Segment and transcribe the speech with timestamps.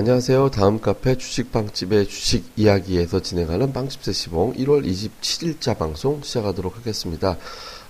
[0.00, 0.50] 예, 안녕하세요.
[0.50, 7.36] 다음 카페 주식빵집의 주식 이야기에서 진행하는 빵집 세 시봉 1월 27일자 방송 시작하도록 하겠습니다.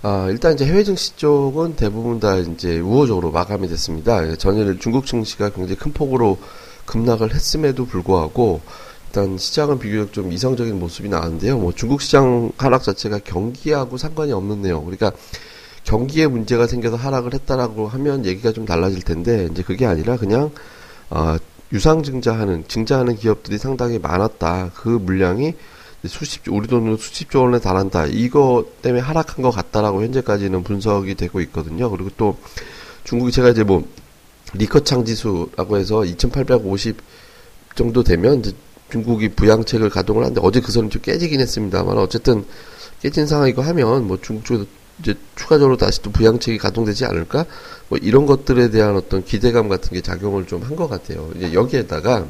[0.01, 4.35] 아, 일단 이제 해외 증시 쪽은 대부분 다 이제 우호적으로 마감이 됐습니다.
[4.35, 6.37] 전일 중국 증시가 굉장히 큰 폭으로
[6.85, 8.59] 급락을 했음에도 불구하고
[9.07, 11.59] 일단 시장은 비교적 좀 이성적인 모습이 나왔는데요.
[11.59, 14.83] 뭐 중국 시장 하락 자체가 경기하고 상관이 없는 내용.
[14.83, 15.13] 그러니까
[15.85, 20.51] 경기에 문제가 생겨서 하락을 했다라고 하면 얘기가 좀 달라질 텐데 이제 그게 아니라 그냥
[21.11, 21.35] 어,
[21.73, 24.71] 유상 증자하는 증자하는 기업들이 상당히 많았다.
[24.75, 25.53] 그 물량이
[26.05, 28.07] 수십 우리 돈으로 수십조 원에 달한다.
[28.07, 31.89] 이거 때문에 하락한 것 같다라고 현재까지는 분석이 되고 있거든요.
[31.89, 32.37] 그리고 또
[33.03, 33.87] 중국이 제가 이제 뭐
[34.53, 36.97] 리커창 지수라고 해서 2,850
[37.75, 38.53] 정도 되면 이제
[38.89, 42.45] 중국이 부양책을 가동을 하는데 어제 그 선이 좀 깨지긴 했습니다만 어쨌든
[43.01, 44.65] 깨진 상황이고 하면 뭐 중국 쪽에서
[45.01, 47.45] 이제 추가적으로 다시 또 부양책이 가동되지 않을까?
[47.89, 51.29] 뭐 이런 것들에 대한 어떤 기대감 같은 게 작용을 좀 한 것 같아요.
[51.35, 52.25] 이제 여기에다가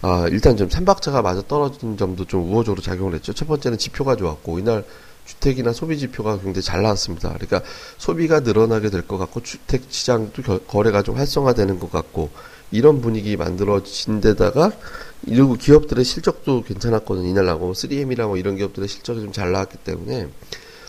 [0.00, 3.32] 아, 일단 좀 삼박자가 맞아 떨어진 점도 좀 우호적으로 작용을 했죠.
[3.32, 4.84] 첫 번째는 지표가 좋았고 이날
[5.26, 7.30] 주택이나 소비 지표가 굉장히 잘 나왔습니다.
[7.34, 7.60] 그러니까
[7.98, 12.30] 소비가 늘어나게 될 것 같고 주택 시장도 겨, 거래가 좀 활성화되는 것 같고
[12.70, 14.70] 이런 분위기 만들어진 데다가
[15.26, 17.26] 이러고 기업들의 실적도 괜찮았거든요.
[17.28, 20.28] 이날 나고 3M이랑 뭐 이런 기업들의 실적이 좀 잘 나왔기 때문에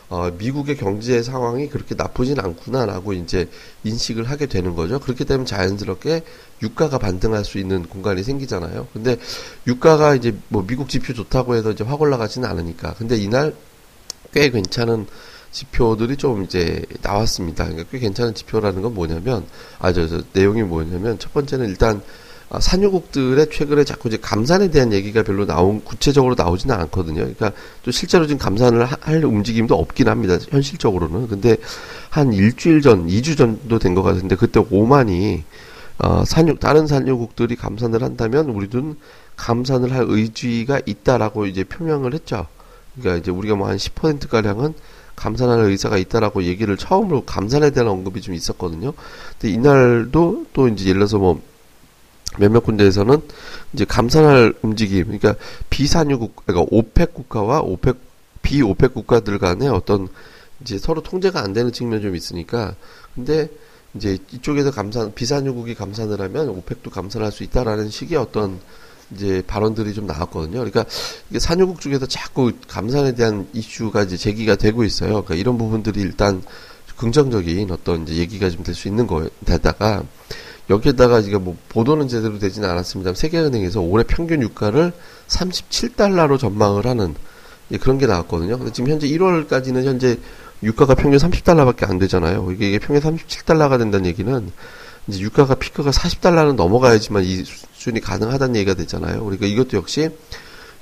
[0.10, 3.48] 어, 미국의 경제 상황이 그렇게 나쁘진 않구나라고 이제
[3.84, 5.00] 인식을 하게 되는 거죠.
[5.00, 6.24] 그렇게 되면 자연스럽게
[6.64, 8.88] 유가가 반등할 수 있는 공간이 생기잖아요.
[8.92, 9.18] 근데
[9.68, 12.96] 유가가 이제 뭐 미국 지표 좋다고 해서 이제 확 올라가지는 않으니까.
[12.96, 13.54] 근데 이날
[14.34, 15.06] 꽤 괜찮은
[15.52, 17.66] 지표들이 좀 이제 나왔습니다.
[17.66, 19.46] 그러니까 꽤 괜찮은 지표라는 건 뭐냐면,
[19.80, 22.02] 아, 저, 저, 내용이 뭐냐면, 첫 번째는 일단 아,
[22.58, 27.18] 산유국들의 최근에 자꾸 이제 감산에 대한 얘기가 별로 나온 구체적으로 나오지는 않거든요.
[27.22, 27.52] 그러니까
[27.84, 30.38] 또 실제로 지금 감산을 하, 할 움직임도 없긴 합니다.
[30.50, 31.28] 현실적으로는.
[31.28, 31.58] 근데
[32.10, 35.44] 한 일주일 전, 2주 정도 된 것 같은데 그때 오만이
[36.00, 38.96] 어, 산유 다른 산유국들이 감산을 한다면 우리도
[39.36, 42.48] 감산을 할 의지가 있다라고 이제 표명을 했죠.
[42.96, 44.74] 그러니까 이제 우리가 뭐 한 10% 가량은
[45.16, 48.94] 감산할 의사가 있다라고 얘기를 처음으로 감산에 대한 언급이 좀 있었거든요.
[49.40, 51.42] 근데 이날도 또 이제 예를 들어서 뭐
[52.38, 53.22] 몇몇 군데에서는
[53.74, 55.36] 이제 감산할 움직임, 그러니까
[55.70, 57.98] 비산유국, 그러니까 오펙 국가와 오펙
[58.42, 60.08] 비오펙 국가들 간의 어떤
[60.62, 62.76] 이제 서로 통제가 안 되는 측면이 좀 있으니까,
[63.16, 63.50] 근데
[63.96, 68.60] 이제 이쪽에서 감산 비산유국이 감산을 하면 오펙도 감산할 수 있다라는 식의 어떤
[69.12, 70.60] 이제 발언들이 좀 나왔거든요.
[70.60, 70.86] 그러니까
[71.30, 75.10] 이게 산유국 쪽에서 자꾸 감산에 대한 이슈가 이제 제기가 되고 있어요.
[75.24, 76.44] 그러니까 이런 부분들이 일단
[76.98, 80.04] 긍정적인 어떤 이제 얘기가 좀 될 수 있는 거에다가
[80.70, 83.14] 여기에다가 지금 뭐 보도는 제대로 되지는 않았습니다.
[83.14, 84.94] 세계은행에서 올해 평균 유가를
[85.28, 87.16] 37달러로 전망을 하는
[87.82, 88.58] 그런 게 나왔거든요.
[88.58, 90.18] 근데 지금 현재 1월까지는 현재
[90.64, 92.52] 유가가 평균 30달러밖에 안 되잖아요.
[92.52, 94.52] 이게, 이게 평균 37달러가 된다는 얘기는
[95.08, 99.24] 이제 유가가 피크가 40달러는 넘어가야지만 이 수준이 가능하다는 얘기가 되잖아요.
[99.24, 100.10] 그러니까 이것도 역시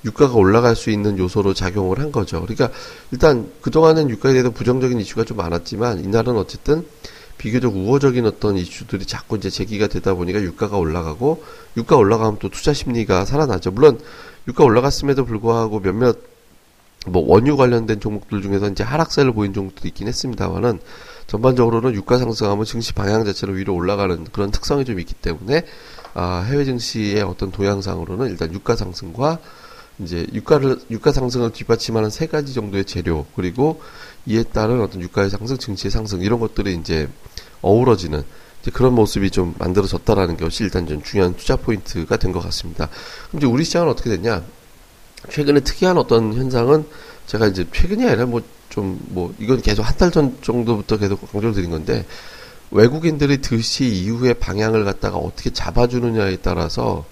[0.06, 2.42] 유가가 올라갈 수 있는 요소로 작용을 한 거죠.
[2.42, 2.70] 그러니까
[3.12, 6.86] 일단 그동안은 유가에 대해서 부정적인 이슈가 좀 많았지만 이날은 어쨌든
[7.38, 11.44] 비교적 우호적인 어떤 이슈들이 자꾸 이제 제기가 되다 보니까 유가가 올라가고
[11.78, 13.72] 유가 올라가면 또 투자 심리가 살아나죠.
[13.72, 14.00] 물론
[14.48, 16.18] 유가 올라갔음에도 불구하고 몇몇
[17.06, 20.80] 뭐 원유 관련된 종목들 중에서 이제 하락세를 보인 종목들이 있긴 했습니다만은
[21.28, 25.64] 전반적으로는 유가 상승하면 증시 방향 자체로 위로 올라가는 그런 특성이 좀 있기 때문에
[26.14, 29.40] 아, 해외 증시의 어떤 도양상으로는 일단 유가 상승과
[30.00, 33.82] 이제 유가를 유가 상승을 뒷받침하는 세 가지 정도의 재료 그리고
[34.26, 37.10] 이에 따른 어떤 유가의 상승, 증시의 상승 이런 것들이 이제
[37.62, 38.24] 어우러지는
[38.62, 42.90] 이제 그런 모습이 좀 만들어졌다라는 것이 일단 좀 중요한 투자 포인트가 된 것 같습니다.
[43.30, 44.44] 그럼 이제 우리 시장은 어떻게 됐냐?
[45.32, 46.86] 최근에 특이한 어떤 현상은
[47.26, 51.56] 제가 이제 최근이 아니라 뭐 좀뭐 뭐 이건 계속 한 달 전 정도부터 계속 강조를
[51.56, 52.06] 드린 건데
[52.70, 57.06] 외국인들이 드시 이후의 방향을 갖다가 어떻게 잡아주느냐에 따라서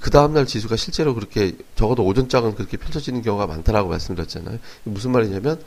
[0.00, 4.58] 그 다음날 지수가 실제로 그렇게 적어도 오전장은 그렇게 펼쳐지는 경우가 많다라고 말씀드렸잖아요.
[4.84, 5.60] 무슨 말이냐면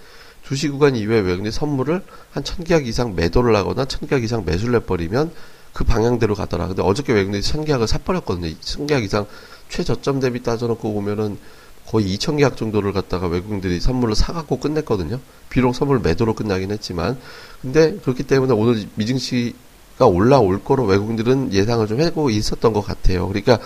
[0.44, 4.76] 주시 구간 이외에 외국인 선물을 한 천 계약 이상 매도를 하거나 천 계약 이상 매수를
[4.82, 5.32] 해버리면
[5.74, 6.68] 그 방향대로 가더라.
[6.68, 8.54] 근데 어저께 외국인들이 천 계약을 사버렸거든요.
[8.62, 9.28] 천 계약 이상
[9.70, 11.38] 최저점 대비 따져놓고 보면은
[11.86, 15.20] 거의 2천 계약 정도를 갖다가 외국인들이 선물을 사갖고 끝냈거든요.
[15.50, 17.18] 비록 선물 매도로 끝나긴 했지만.
[17.62, 19.58] 근데 그렇기 때문에 오늘 미증시가
[20.06, 23.28] 올라올 거로 외국인들은 예상을 좀 하고 있었던 것 같아요.
[23.28, 23.60] 그러니까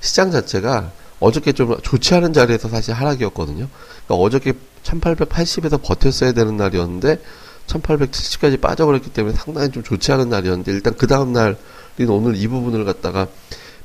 [0.00, 3.68] 시장 자체가 어저께 좀 좋지 않은 자리에서 사실 하락이었거든요.
[4.06, 4.52] 그러니까 어저께
[4.84, 7.20] 1880에서 버텼어야 되는 날이었는데
[7.66, 12.84] 1870까지 빠져버렸기 때문에 상당히 좀 좋지 않은 날이었는데 일단 그 다음 날인 오늘 이 부분을
[12.84, 13.26] 갖다가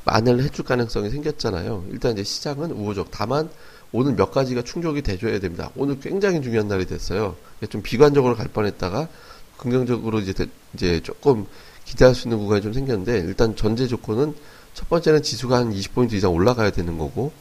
[0.06, 1.86] 만회를 해줄 가능성이 생겼잖아요.
[1.92, 3.08] 일단 이제 시장은 우호적.
[3.12, 3.50] 다만
[3.92, 5.70] 오늘 몇 가지가 충족이 돼줘야 됩니다.
[5.76, 7.36] 오늘 굉장히 중요한 날이 됐어요.
[7.70, 9.08] 좀 비관적으로 갈 뻔했다가
[9.58, 10.34] 긍정적으로 이제
[10.74, 11.46] 이제 조금
[11.86, 14.34] 기대할 수 있는 구간이 좀 생겼는데 일단 전제 조건은
[14.74, 17.32] 첫 번째는 지수가 한 20포인트 이상 올라가야 되는 거고,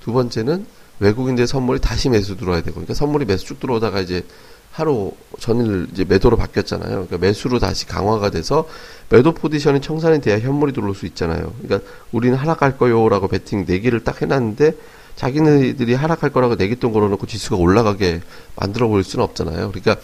[0.00, 0.66] 두 번째는
[1.00, 4.24] 외국인들 선물이 다시 매수 들어와야 되고, 그러니까 선물이 매수 쭉 들어오다가 이제
[4.72, 6.90] 하루 전일 이제 매도로 바뀌었잖아요.
[6.90, 8.66] 그러니까 매수로 다시 강화가 돼서
[9.10, 11.52] 매도 포지션이 청산이 돼야 현물이 들어올 수 있잖아요.
[11.60, 14.74] 그러니까 우리는 하락할 거요라고 베팅 4개를 딱 해놨는데
[15.16, 18.22] 자기네들이 하락할 거라고 내기돈 걸어놓고 지수가 올라가게
[18.56, 19.72] 만들어 버릴 수는 없잖아요.
[19.72, 19.96] 그러니까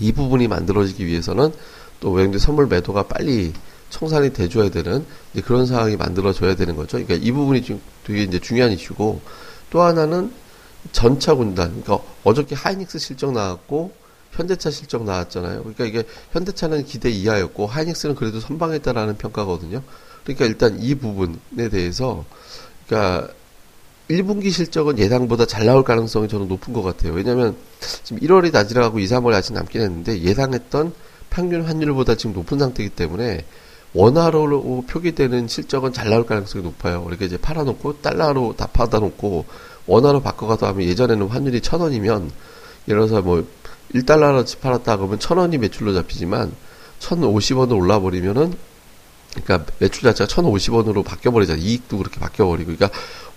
[0.00, 1.52] 이 부분이 만들어지기 위해서는
[2.00, 3.52] 또 외국인 선물 매도가 빨리
[3.90, 5.04] 청산이 돼줘야 되는
[5.44, 6.98] 그런 상황이 만들어져야 되는 거죠.
[6.98, 9.20] 그러니까 이 부분이 좀 되게 이제 중요한 이슈고
[9.70, 10.32] 또 하나는
[10.92, 11.82] 전차 군단.
[11.82, 13.92] 그러니까 어저께 하이닉스 실적 나왔고
[14.32, 15.60] 현대차 실적 나왔잖아요.
[15.60, 19.82] 그러니까 이게 현대차는 기대 이하였고 하이닉스는 그래도 선방했다라는 평가거든요.
[20.24, 22.24] 그러니까 일단 이 부분에 대해서
[22.86, 23.32] 그러니까
[24.10, 27.12] 1분기 실적은 예상보다 잘 나올 가능성이 저는 높은 것 같아요.
[27.12, 27.56] 왜냐하면
[28.04, 30.92] 지금 1월이 다 지나가고 2, 3월이 아직 남긴 했는데 예상했던
[31.30, 33.44] 평균 환율보다 지금 높은 상태이기 때문에
[33.94, 37.02] 원화로 표기되는 실적은 잘 나올 가능성이 높아요.
[37.04, 39.46] 그러니까 이제 팔아놓고 달러로 다 받아놓고
[39.86, 42.30] 원화로 바꿔가서 하면 예전에는 환율이 천 원이면
[42.86, 43.46] 예를 들어서 뭐
[43.94, 46.52] 1달러로 팔았다 그러면 천 원이 매출로 잡히지만
[46.98, 48.54] 천 오십 원으로 올라 버리면은
[49.42, 51.62] 그러니까 매출 자체가 천오십 원으로 바뀌어버리잖아요.
[51.62, 52.74] 이익도 그렇게 바뀌어버리고.
[52.74, 52.90] 그러니까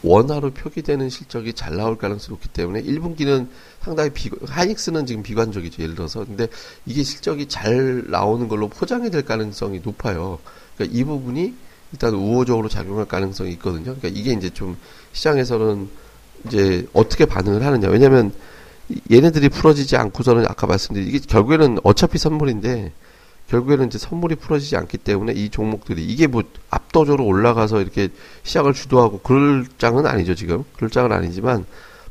[0.04, 3.48] 원화로 표기되는 실적이 잘 나올 가능성이 높기 때문에 1분기는
[3.82, 5.84] 상당히 비, 하이닉스는 지금 비관적이죠.
[5.84, 6.26] 예를 들어서.
[6.26, 6.48] 근데
[6.86, 10.40] 이게 실적이 잘 나오는 걸로 포장이 될 가능성이 높아요.
[10.76, 11.54] 그러니까 이 부분이
[11.92, 13.96] 일단 우호적으로 작용할 가능성이 있거든요.
[13.96, 14.78] 그러니까 이게 이제 좀
[15.14, 15.90] 시장에서는
[16.48, 17.90] 이제 어떻게 반응을 하느냐.
[17.90, 18.34] 왜냐면
[19.12, 22.92] 얘네들이 풀어지지 않고서는 아까 말씀드린 이게 결국에는 어차피 선물인데
[23.50, 28.10] 결국에는 이제 선물이 풀어지지 않기 때문에 이 종목들이 이게 뭐 압도적으로 올라가서 이렇게
[28.44, 30.64] 시작을 주도하고 그럴 장은 아니죠 지금.
[30.76, 31.66] 그럴 장은 아니지만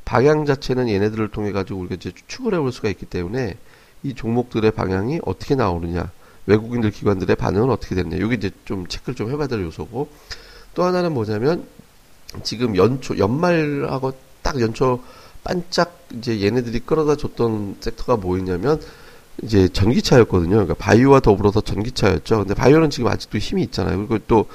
[0.05, 3.57] 방향 자체는 얘네들을 통해 가지고 우리가 이제 추측을 해볼 수가 있기 때문에
[4.03, 6.11] 이 종목들의 방향이 어떻게 나오느냐
[6.47, 10.09] 외국인들 기관들의 반응은 어떻게 됐냐 이게 이제 좀 체크를 좀 해봐야 될 요소고.
[10.75, 11.67] 또 하나는 뭐냐면
[12.43, 14.13] 지금 연초 연말하고
[14.43, 15.03] 딱 연초
[15.43, 18.81] 반짝 이제 얘네들이 끌어다 줬던 섹터가 뭐였냐면
[19.43, 20.51] 이제 전기차였거든요.
[20.51, 22.39] 그러니까 바이오와 더불어서 전기차였죠.
[22.39, 23.97] 근데 바이오는 지금 아직도 힘이 있잖아요.
[23.97, 24.47] 그리고 또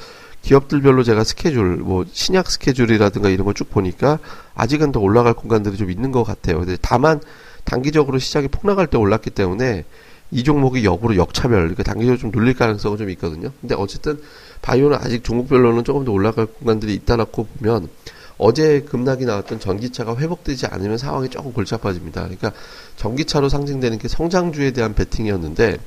[0.41, 4.19] 기업들별로 제가 스케줄, 뭐 신약 스케줄이라든가 이런 걸 쭉 보니까
[4.53, 6.59] 아직은 더 올라갈 공간들이 좀 있는 것 같아요.
[6.59, 7.19] 근데 다만
[7.63, 9.85] 단기적으로 시장이 폭락할 때 올랐기 때문에
[10.31, 13.51] 이 종목이 역으로 역차별, 그러니까 단기적으로 좀 눌릴 가능성은 좀 있거든요.
[13.61, 14.19] 근데 어쨌든
[14.61, 17.89] 바이오는 아직 종목별로는 조금 더 올라갈 공간들이 있다 놓고 보면
[18.37, 22.21] 어제 급락이 나왔던 전기차가 회복되지 않으면 상황이 조금 골치 아파집니다.
[22.23, 22.51] 그러니까
[22.97, 25.77] 전기차로 상징되는 게 성장주에 대한 베팅이었는데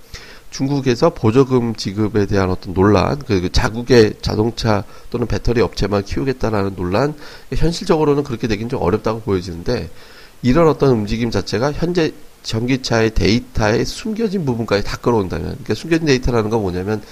[0.50, 7.14] 중국에서 보조금 지급에 대한 어떤 논란, 그, 그 자국의 자동차 또는 배터리 업체만 키우겠다라는 논란,
[7.54, 9.90] 현실적으로는 그렇게 되긴 좀 어렵다고 보여지는데
[10.40, 12.12] 이런 어떤 움직임 자체가 현재
[12.44, 17.02] 전기차의 데이터에 숨겨진 부분까지 다 끌어온다면, 그러니까 숨겨진 데이터라는 건 뭐냐면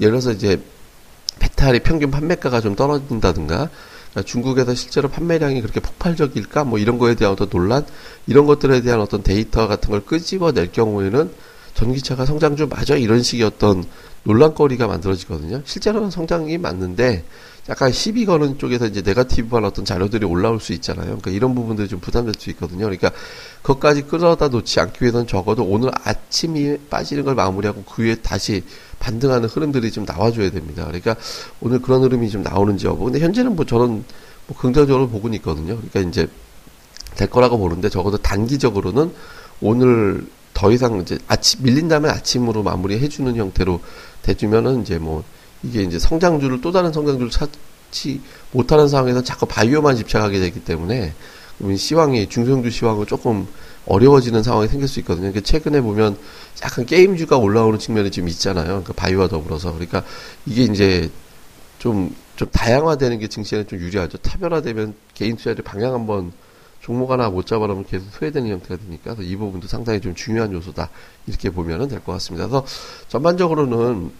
[0.00, 0.60] 예를 들어서 이제
[1.38, 3.68] 배터리 평균 판매가가 좀 떨어진다든가
[4.10, 6.64] 그러니까 중국에서 실제로 판매량이 그렇게 폭발적일까?
[6.64, 7.84] 뭐 이런 거에 대한 어떤 논란,
[8.26, 11.30] 이런 것들에 대한 어떤 데이터 같은 걸 끄집어낼 경우에는
[11.74, 13.84] 전기차가 성장주 맞아 이런 식의 어떤
[14.28, 15.62] 논란거리가 만들어지거든요.
[15.64, 17.24] 실제로는 성장이 맞는데
[17.70, 21.06] 약간 시비 거는 쪽에서 이제 네가티브한 어떤 자료들이 올라올 수 있잖아요.
[21.06, 22.84] 그러니까 이런 부분들이 좀 부담될 수 있거든요.
[22.84, 23.10] 그러니까
[23.62, 28.64] 그것까지 끌어다 놓지 않기 위해서는 적어도 오늘 아침이 빠지는 걸 마무리하고 그 위에 다시
[28.98, 30.84] 반등하는 흐름들이 좀 나와줘야 됩니다.
[30.84, 31.16] 그러니까
[31.60, 33.04] 오늘 그런 흐름이 좀 나오는지 여부.
[33.04, 34.04] 근데 현재는 뭐 저는
[34.46, 35.76] 뭐 긍정적으로 보고 있거든요.
[35.76, 36.28] 그러니까 이제
[37.16, 39.12] 될 거라고 보는데 적어도 단기적으로는
[39.60, 40.26] 오늘
[40.58, 43.80] 더 이상 이제 아침 밀린다면 아침으로 마무리해 주는 형태로
[44.22, 45.22] 돼주면은 이제 뭐
[45.62, 51.14] 이게 이제 성장주를 또 다른 성장주를 찾지 못하는 상황에서 자꾸 바이오만 집착하게 되기 때문에
[51.76, 53.46] 시황이 중성주 시황은 조금
[53.86, 55.30] 어려워지는 상황이 생길 수 있거든요.
[55.30, 56.18] 그러니까 최근에 보면
[56.64, 58.66] 약간 게임주가 올라오는 측면이 좀 있잖아요.
[58.66, 60.02] 그러니까 바이오와 더불어서 그러니까
[60.44, 61.08] 이게 이제
[61.78, 62.10] 좀좀
[62.50, 64.18] 다양화되는 게 증시에는 좀 유리하죠.
[64.18, 66.32] 차별화되면 개인 투자를 방향 한번
[66.80, 70.88] 종목 하나 못 잡아놓으면 계속 소외되는 형태가 되니까 이 부분도 상당히 좀 중요한 요소다
[71.26, 72.46] 이렇게 보면은 될 것 같습니다.
[72.46, 72.64] 그래서
[73.08, 74.10] 전반적으로는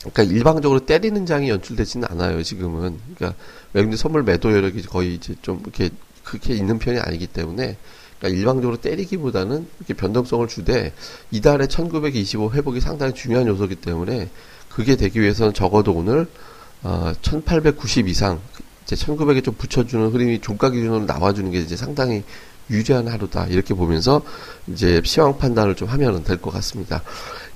[0.00, 2.98] 그러니까 일방적으로 때리는 장이 연출되지는 않아요, 지금은.
[3.14, 3.38] 그러니까
[3.72, 5.90] 외국인 선물 매도 여력이 거의 이제 좀 이렇게
[6.24, 7.76] 그렇게 있는 편이 아니기 때문에
[8.18, 10.92] 그러니까 일방적으로 때리기보다는 이렇게 변동성을 주되
[11.30, 14.28] 이달에 1925 회복이 상당히 중요한 요소이기 때문에
[14.68, 16.26] 그게 되기 위해서는 적어도 오늘
[16.82, 18.40] 어, 1890 이상
[18.84, 22.22] 이제 1900에 좀 붙여주는 흐름이 종가 기준으로 나와주는 게 이제 상당히
[22.70, 24.22] 유리한 하루다 이렇게 보면서
[24.66, 27.02] 이제 시황 판단을 좀 하면 될것 같습니다.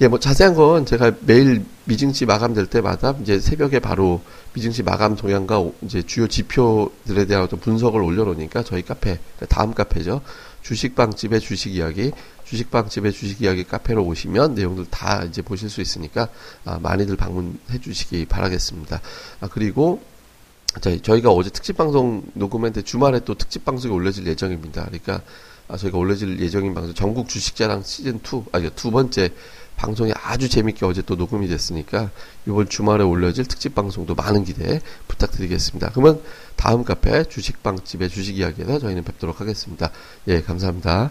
[0.00, 4.20] 예, 뭐 자세한 건 제가 매일 미증시 마감될 때마다 이제 새벽에 바로
[4.52, 9.18] 미증시 마감 동향과 이제 주요 지표들에 대한 어떤 분석을 올려놓으니까 저희 카페
[9.48, 10.20] 다음 카페죠
[10.62, 12.10] 주식방집의 주식 이야기
[12.44, 16.28] 주식방집의 주식 이야기 카페로 오시면 내용들 다 이제 보실 수 있으니까
[16.64, 19.00] 아, 많이들 방문해 주시기 바라겠습니다.
[19.40, 20.00] 아, 그리고
[20.80, 24.84] 저희가 어제 특집 방송 녹음했는데 주말에 또 특집 방송이 올려질 예정입니다.
[24.84, 25.22] 그러니까
[25.68, 29.30] 아, 저희가 올려질 예정인 방송 전국 주식자랑 시즌 2, 아니 두 번째
[29.76, 32.10] 방송이 아주 재밌게 어제 또 녹음이 됐으니까
[32.46, 35.90] 이번 주말에 올려질 특집 방송도 많은 기대 부탁드리겠습니다.
[35.90, 36.20] 그러면
[36.56, 39.90] 다음 카페 주식방집의 주식 이야기에서 저희는 뵙도록 하겠습니다.
[40.28, 41.10] 예, 감사합니다.